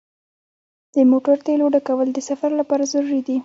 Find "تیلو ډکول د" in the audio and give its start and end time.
1.45-2.19